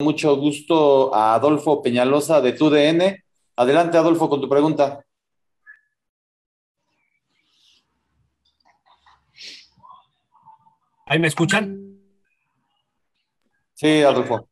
[0.00, 3.20] mucho gusto a Adolfo Peñalosa de TUDN.
[3.56, 5.04] Adelante, Adolfo, con tu pregunta.
[11.06, 11.98] ¿Ahí me escuchan?
[13.74, 14.48] Sí, Adolfo.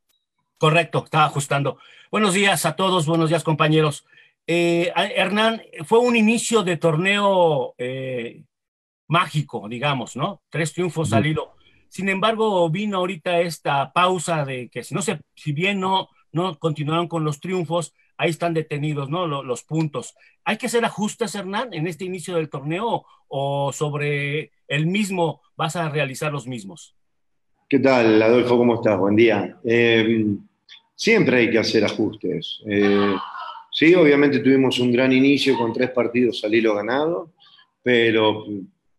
[0.57, 1.77] Correcto, estaba ajustando.
[2.11, 4.05] Buenos días a todos, buenos días compañeros.
[4.47, 8.43] Eh, Hernán, fue un inicio de torneo eh,
[9.07, 10.41] mágico, digamos, ¿no?
[10.49, 11.56] Tres triunfos salido.
[11.89, 16.57] Sin embargo, vino ahorita esta pausa de que si no se, si bien no, no
[16.59, 19.27] continuaron con los triunfos, ahí están detenidos, ¿no?
[19.27, 20.15] Los, puntos.
[20.43, 25.75] ¿Hay que hacer ajustes, Hernán, en este inicio del torneo o sobre el mismo vas
[25.75, 26.95] a realizar los mismos?
[27.69, 28.57] ¿Qué tal, Adolfo?
[28.57, 28.97] ¿Cómo estás?
[28.97, 29.57] Buen día.
[29.63, 30.25] Eh,
[30.95, 32.61] siempre hay que hacer ajustes.
[32.67, 33.15] Eh,
[33.71, 37.33] sí, obviamente tuvimos un gran inicio con tres partidos al hilo ganado,
[37.83, 38.45] pero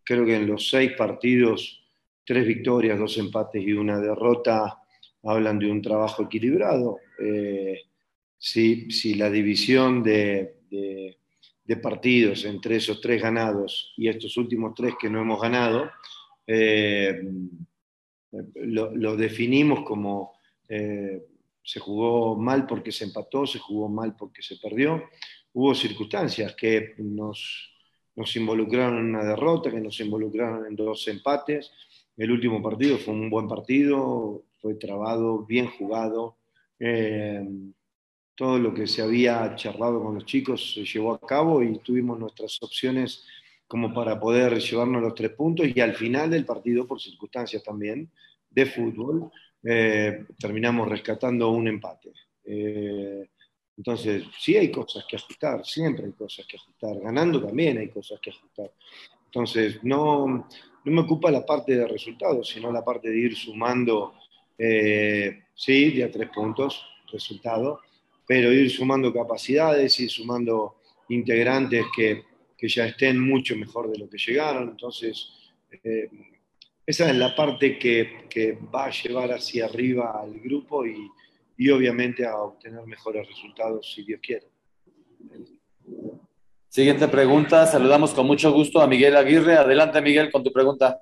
[0.05, 1.82] creo que en los seis partidos,
[2.28, 4.82] tres victorias, dos empates y una derrota,
[5.23, 6.98] hablan de un trabajo equilibrado.
[7.18, 7.84] Eh,
[8.37, 10.57] si, la división de,
[11.82, 15.90] partidos entre esos tres ganados y estos últimos tres que no hemos ganado,
[16.46, 17.18] eh,
[18.57, 20.35] lo, lo, definimos como
[20.68, 21.24] eh,
[21.63, 25.02] se jugó mal porque se empató, se jugó mal porque se perdió.
[25.54, 27.73] Hubo circunstancias que nos,
[28.16, 31.73] nos involucraron en una derrota, que nos involucraron en dos empates.
[32.19, 36.37] El último partido fue un buen partido, fue trabado, bien jugado.
[36.80, 37.47] Eh,
[38.35, 42.19] todo lo que se había charlado con los chicos se llevó a cabo y tuvimos
[42.19, 43.25] nuestras opciones
[43.69, 48.10] como para poder llevarnos los tres puntos y al final del partido, por circunstancias también
[48.51, 49.30] de fútbol,
[49.63, 52.13] eh, terminamos rescatando un empate.
[52.45, 53.29] Eh,
[53.77, 56.99] entonces, sí hay cosas que ajustar, siempre hay cosas que ajustar.
[56.99, 58.73] Ganando también hay cosas que ajustar.
[59.27, 60.49] Entonces, no,
[60.89, 64.15] no me ocupa la parte de resultados, sino la parte de ir sumando,
[64.56, 67.81] eh, sí, de a tres puntos, resultado,
[68.27, 70.77] pero ir sumando capacidades, ir sumando
[71.09, 72.25] integrantes que,
[72.56, 74.71] que ya estén mucho mejor de lo que llegaron.
[74.71, 75.28] Entonces,
[75.82, 76.09] eh,
[76.84, 81.10] esa es la parte que, que, va a llevar hacia arriba al grupo y,
[81.56, 84.47] y obviamente a obtener mejores resultados si Dios quiere.
[86.78, 89.56] Siguiente pregunta, saludamos con mucho gusto a Miguel Aguirre.
[89.56, 91.00] Adelante Miguel con tu pregunta.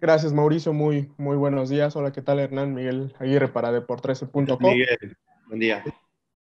[0.00, 1.94] Gracias Mauricio, muy, muy buenos días.
[1.94, 2.74] Hola, ¿qué tal Hernán?
[2.74, 4.58] Miguel Aguirre para Deportes.com.
[4.58, 5.16] Miguel,
[5.46, 5.84] buen día.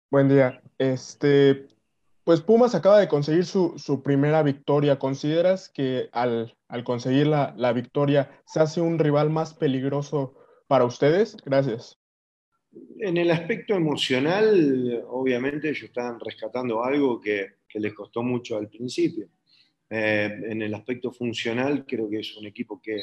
[0.10, 0.60] Buen día.
[0.80, 1.68] Este,
[2.24, 4.98] pues Pumas acaba de conseguir su, su primera victoria.
[4.98, 10.34] ¿Consideras que al, al conseguir la, la, victoria se hace un rival más peligroso
[10.68, 11.38] para ustedes?
[11.46, 12.01] Gracias.
[13.00, 19.28] En el aspecto emocional, obviamente ellos están rescatando algo que, les costó mucho al principio.
[19.90, 23.02] Eh, en el aspecto funcional, creo que es un equipo que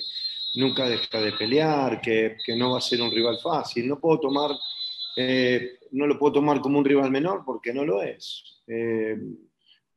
[0.55, 3.89] nunca deja de pelear, que, que no va a ser un rival fácil.
[3.89, 4.51] No puedo tomar,
[5.17, 8.63] eh, no lo puedo tomar como un rival menor porque no lo es.
[8.67, 9.17] Eh,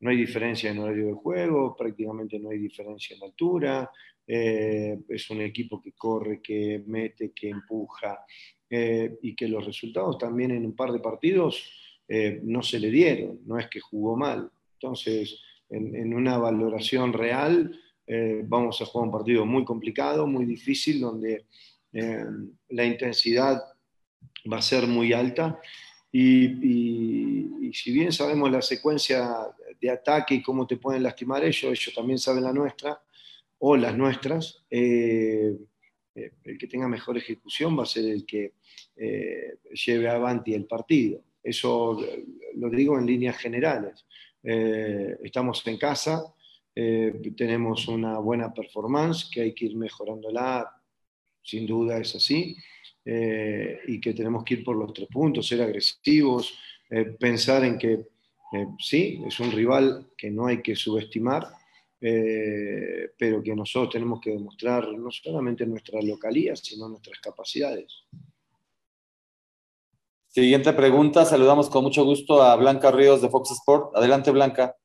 [0.01, 3.89] no hay diferencia en horario de juego, prácticamente no hay diferencia en altura.
[4.33, 8.23] Eh, es un equipo que corre, que mete, que empuja
[8.69, 11.69] eh, y que los resultados también en un par de partidos
[12.07, 14.49] eh, no se le dieron, no es que jugó mal.
[14.75, 15.37] Entonces,
[15.69, 17.77] en, una valoración real,
[18.45, 21.45] vamos a jugar un partido muy complicado, muy difícil, donde
[21.91, 23.61] la intensidad
[24.51, 25.59] va a ser muy alta
[26.11, 29.29] y, y, si bien sabemos la secuencia
[29.79, 33.01] de ataque y cómo te pueden lastimar ellos, ellos también saben la nuestra
[33.63, 35.55] o las nuestras, eh,
[36.15, 38.53] eh, el que tenga mejor ejecución va a ser el que
[38.95, 41.23] eh, lleve adelante el partido.
[41.43, 41.99] Eso
[42.55, 44.05] lo digo en líneas generales.
[44.43, 46.23] Eh, estamos en casa,
[47.35, 50.71] tenemos una buena performance que hay que ir mejorándola,
[51.43, 52.55] sin duda es así
[53.03, 56.57] eh, y que tenemos que ir por los tres puntos, ser agresivos,
[56.89, 57.93] eh, pensar en que
[58.53, 61.47] eh, sí, es un rival que no hay que subestimar,
[62.01, 68.05] eh, pero que nosotros tenemos que demostrar no solamente nuestra localía, sino nuestras capacidades.
[70.27, 73.95] Siguiente pregunta, saludamos con mucho gusto a Blanca Ríos de Fox Sport.
[73.95, 74.75] Adelante, Blanca.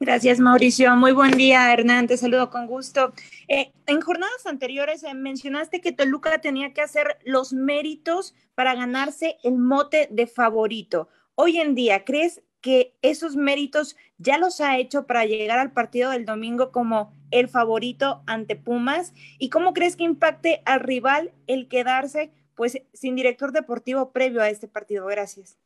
[0.00, 0.96] Gracias, Mauricio.
[0.96, 2.08] Muy buen día, Hernán.
[2.08, 3.12] Te saludo con gusto.
[3.48, 9.36] Eh, en jornadas anteriores eh, mencionaste que Toluca tenía que hacer los méritos para ganarse
[9.44, 11.08] el mote de favorito.
[11.36, 16.10] Hoy en día, ¿crees que esos méritos ya los ha hecho para llegar al partido
[16.10, 19.12] del domingo como el favorito ante Pumas?
[19.38, 24.48] ¿Y cómo crees que impacte al rival el quedarse pues sin director deportivo previo a
[24.48, 25.06] este partido?
[25.06, 25.58] Gracias.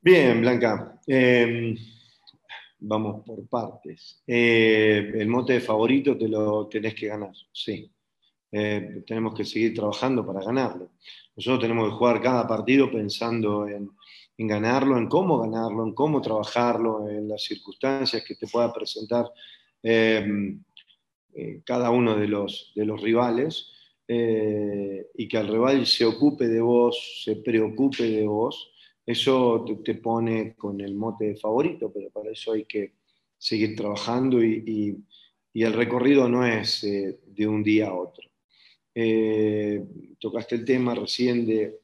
[0.00, 1.00] Bien, Blanca.
[1.08, 1.74] Eh
[2.82, 4.22] vamos por partes.
[4.26, 7.90] Eh, el mote de favorito te lo tenés que ganar, sí.
[8.50, 10.90] Eh, tenemos que seguir trabajando para ganarlo.
[11.36, 13.90] Nosotros tenemos que jugar cada partido pensando en,
[14.38, 19.30] ganarlo, en cómo ganarlo, en cómo trabajarlo, en las circunstancias que te pueda presentar
[19.82, 20.56] eh,
[21.64, 23.68] cada uno de los, de los rivales
[24.08, 28.72] y que el rival se ocupe de vos, se preocupe de vos
[29.04, 32.92] eso te, pone con el mote de favorito, pero para eso hay que
[33.36, 34.96] seguir trabajando y,
[35.54, 38.26] el recorrido no es eh, de un día a otro.
[38.94, 39.84] Eh,
[40.18, 41.81] tocaste el tema recién de,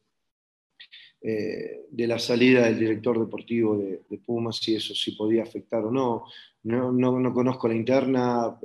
[1.21, 5.91] eh, de la salida del director deportivo de, Pumas, si eso sí podía afectar o
[5.91, 6.25] no.
[6.65, 8.59] No, no, conozco la interna,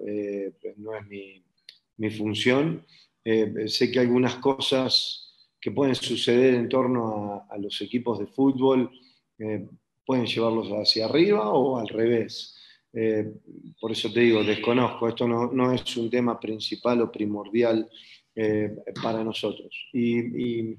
[0.78, 2.86] no es mi, función.
[3.24, 5.24] sé que algunas cosas
[5.64, 8.92] que pueden suceder en torno a, los equipos de fútbol
[9.40, 9.66] eh,
[10.06, 12.58] pueden llevarlos hacia arriba o al revés.
[12.92, 13.32] Eh,
[13.80, 17.90] por eso te digo, desconozco, esto no, es un tema principal o primordial
[18.36, 19.74] eh, para nosotros.
[19.94, 20.76] Y,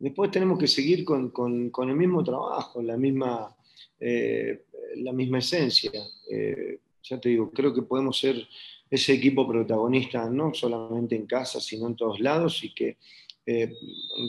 [0.00, 1.32] después tenemos que seguir con,
[1.88, 3.56] el mismo trabajo, la misma,
[4.00, 5.92] misma esencia.
[7.02, 8.46] ya te digo, creo que podemos ser
[8.90, 12.98] ese equipo protagonista no solamente en casa, sino en todos lados y que
[13.46, 13.72] eh,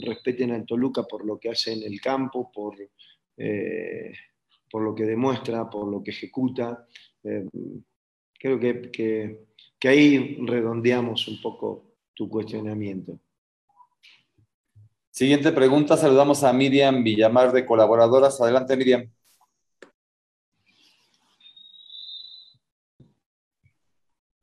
[0.03, 2.75] respeten a Toluca por lo que hace en el campo, por,
[3.37, 4.13] eh,
[4.73, 6.87] lo que demuestra, por lo que ejecuta.
[7.23, 7.45] Eh,
[8.39, 9.39] creo que,
[9.83, 13.19] ahí redondeamos un poco tu cuestionamiento.
[15.11, 18.39] Siguiente pregunta, saludamos a Miriam Villamar de Colaboradoras.
[18.39, 19.11] Adelante, Miriam.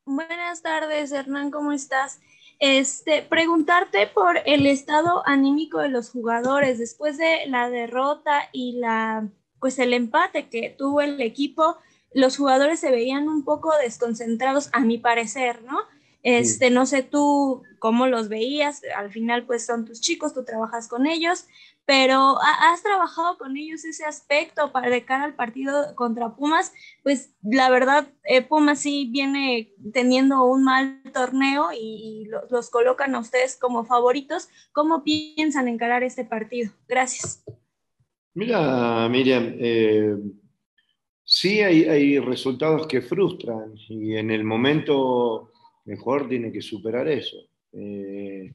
[0.04, 2.20] Buenas tardes, Hernán, ¿cómo estás?
[2.58, 9.26] Este, preguntarte por el estado anímico de los jugadores después de la derrota y la,
[9.60, 11.78] pues el empate que tuvo el equipo,
[12.12, 15.78] los jugadores se veían un poco desconcentrados, a mi parecer, ¿no?
[16.22, 20.88] Este, no sé tú cómo los veías, al final pues son tus chicos, tú trabajas
[20.88, 21.46] con ellos,
[21.88, 27.34] pero has trabajado con ellos ese aspecto para de cara al partido contra Pumas, pues
[27.42, 33.56] la verdad eh, Pumas sí viene teniendo un mal torneo y, los colocan a ustedes
[33.56, 34.48] como favoritos.
[34.72, 36.72] ¿Cómo piensan encarar este partido?
[36.86, 37.42] Gracias.
[38.34, 40.14] Mira, Miriam, eh,
[41.24, 45.52] sí hay, hay resultados que frustran y en el momento
[45.88, 47.38] el jugador tiene que superar eso.
[47.72, 48.52] Eh,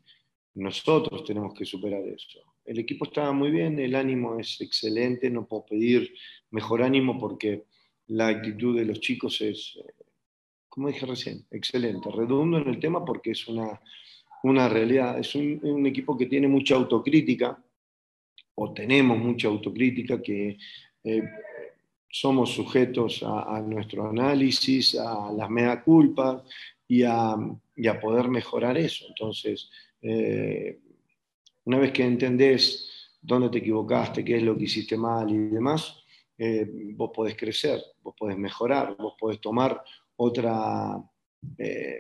[0.56, 2.40] nosotros tenemos que superar eso.
[2.64, 6.14] El equipo estaba muy bien, el ánimo es excelente, no puedo pedir
[6.52, 7.66] mejor ánimo porque
[8.08, 10.04] la actitud de los chicos es, eh,
[10.70, 12.12] como dije recién, excelente.
[12.12, 13.82] Redundo en el tema porque es una,
[14.44, 17.62] una realidad, es un, equipo que tiene mucha autocrítica,
[18.56, 20.58] o tenemos mucha autocrítica, que
[21.04, 21.24] eh,
[22.10, 26.44] somos sujetos a, nuestro análisis, a las mea culpas
[26.94, 29.06] y a, poder mejorar eso.
[29.08, 29.70] Entonces,
[30.02, 30.80] eh,
[31.66, 36.04] una vez que entendés dónde te equivocaste, qué es lo que hiciste mal y demás,
[36.38, 39.82] eh, vos podés crecer, vos podés mejorar, vos podés tomar
[40.18, 41.02] otra,
[41.58, 41.98] eh,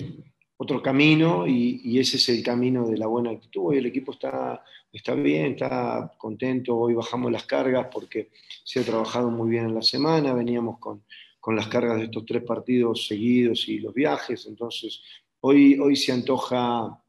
[0.57, 3.69] otro camino y, ese es el camino de la buena actitud.
[3.69, 8.29] Hoy el equipo está, está bien, está contento, hoy bajamos las cargas porque
[8.63, 11.03] se ha trabajado muy bien en la semana, veníamos con,
[11.43, 15.01] con las cargas de estos tres partidos seguidos y los viajes, entonces
[15.41, 17.03] hoy, hoy se antoja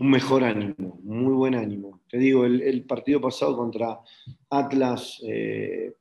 [0.00, 2.00] un mejor ánimo, muy buen ánimo.
[2.08, 4.00] Te digo, el, partido pasado contra
[4.48, 5.92] Atlas eh,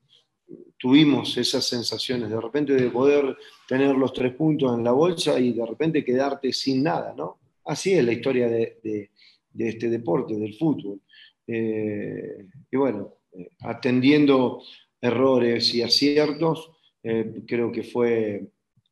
[0.78, 3.36] tuvimos esas sensaciones de repente de poder
[3.68, 7.38] tener los tres puntos en la bolsa y de repente quedarte sin nada, ¿no?
[7.66, 9.10] Así es la historia de,
[9.58, 11.02] este deporte, del fútbol.
[11.46, 14.62] Eh, y bueno, eh, atendiendo
[15.02, 18.50] errores y aciertos, creo que fue,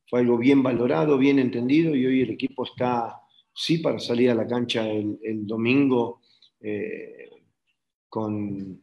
[0.10, 3.22] fue algo bien valorado, bien entendido y hoy el equipo está
[3.54, 6.22] sí para salir a la cancha el, domingo
[6.62, 7.30] eh,
[8.08, 8.80] con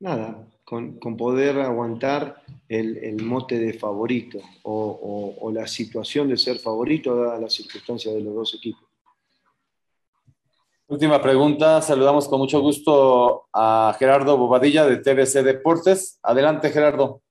[0.00, 7.40] nada, con, poder aguantar el, mote de favorito o, la situación de ser favorito dada
[7.40, 8.84] las circunstancias de los dos equipos.
[10.86, 16.18] Última pregunta, saludamos con mucho gusto a Gerardo Bobadilla de TBC Deportes.
[16.22, 17.22] Adelante, Gerardo.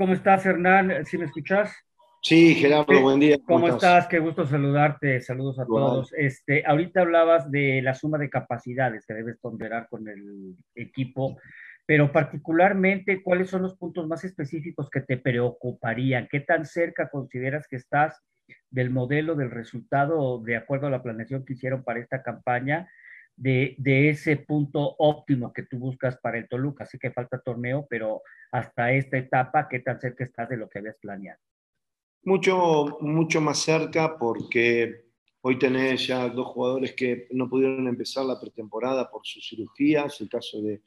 [0.00, 1.04] ¿Cómo estás, Hernán?
[1.04, 1.76] ¿Sí me escuchas?
[2.22, 3.36] Sí, Gerardo, buen día.
[3.46, 4.06] ¿Cómo, estás?
[4.06, 5.20] Qué gusto saludarte.
[5.20, 6.10] Saludos a todos.
[6.16, 11.38] Este, ahorita hablabas de la suma de capacidades que debes ponderar con el equipo,
[11.84, 16.28] pero particularmente, ¿cuáles son los puntos más específicos que te preocuparían?
[16.30, 18.22] ¿Qué tan cerca consideras que estás
[18.70, 22.88] del modelo, del resultado, de acuerdo a la planeación que hicieron para esta campaña?
[23.40, 26.84] De, de, ese punto óptimo que tú buscas para el Toluca.
[26.84, 30.78] Así que falta torneo, pero hasta esta etapa, ¿qué tan cerca estás de lo que
[30.78, 31.40] habías planeado?
[32.22, 35.06] Mucho, mucho más cerca porque
[35.40, 40.28] hoy tenés ya dos jugadores que no pudieron empezar la pretemporada por sus cirugías, el
[40.28, 40.82] caso de,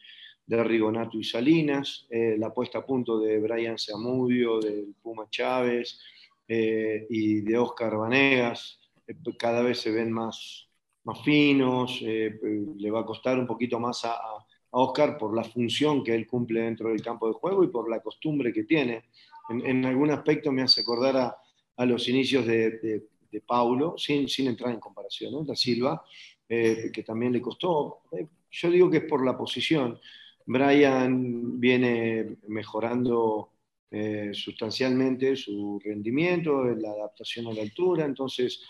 [0.45, 6.00] de Rigonato y Salinas, eh, la puesta a punto de Brian Zamudio, del Puma Chávez
[6.48, 10.67] eh, y de Oscar Vanegas, eh, cada vez se ven más,
[11.03, 14.45] más finos, le va a costar un poquito más a, a,
[14.75, 18.00] Oscar por la función que él cumple dentro del campo de juego y por la
[18.00, 19.03] costumbre que tiene
[19.50, 21.38] en, en algún aspecto me hace acordar a,
[21.77, 25.43] a los inicios de, de, de, Paulo, sin, sin entrar en comparación, ¿no?
[25.43, 26.03] Da Silva,
[26.48, 28.03] eh, que también le costó.
[28.12, 30.00] Eh, yo digo que es por la posición.
[30.45, 33.50] Brian viene mejorando
[33.89, 38.62] eh, sustancialmente su rendimiento, la adaptación a la altura, entonces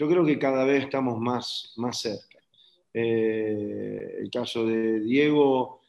[0.00, 2.38] yo creo que cada vez estamos más, más cerca.
[2.94, 5.82] Eh, el caso de Diego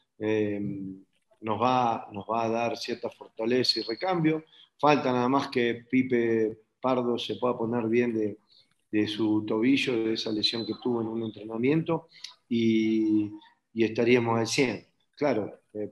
[1.40, 4.44] nos va, nos va a dar cierta fortaleza y recambio.
[4.78, 8.36] Falta nada más que Pipe Pardo se pueda poner bien de,
[8.90, 12.08] de su tobillo, de esa lesión que tuvo en un entrenamiento,
[12.50, 13.30] y,
[13.72, 14.86] y estaríamos al 100.
[15.16, 15.90] Claro, eh,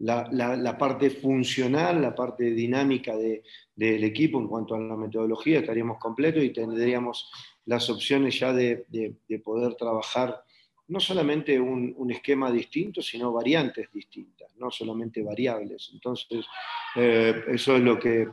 [0.00, 3.42] la, parte funcional, la parte dinámica de,
[3.74, 7.30] del equipo en cuanto a la metodología, estaríamos completos y tendríamos
[7.66, 10.44] las opciones ya de, de, de poder trabajar
[10.90, 15.90] no solamente un, esquema distinto, sino variantes distintas, no solamente variables.
[15.92, 16.44] Entonces,
[16.96, 18.28] eh, eso es lo que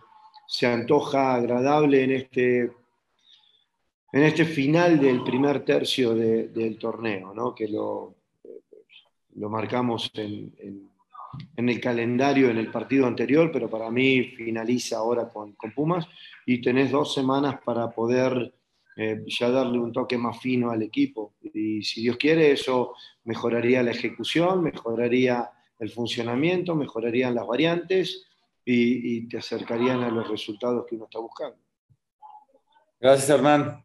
[0.48, 2.62] se antoja agradable en este,
[4.12, 7.54] en este final del primer tercio de, del torneo, ¿no?
[7.54, 8.16] que lo,
[9.36, 10.90] lo marcamos en,
[11.56, 16.08] en, el calendario, en el partido anterior, pero para mí finaliza ahora con, con Pumas
[16.46, 18.54] y tenés dos semanas para poder
[18.96, 21.36] eh, ya darle un toque más fino al equipo.
[21.42, 28.26] Y si Dios quiere, eso mejoraría la ejecución, mejoraría el funcionamiento, mejorarían las variantes
[28.66, 31.58] y, y te acercarían a los resultados que uno está buscando.
[33.00, 33.84] Gracias, Hernán.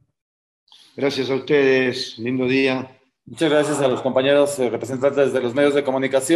[0.97, 2.19] Gracias a ustedes.
[2.19, 2.99] Lindo día.
[3.25, 6.31] Muchas gracias a los compañeros representantes de los medios de comunicación.